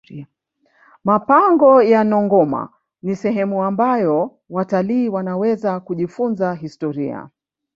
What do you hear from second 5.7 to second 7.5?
kujifunza historia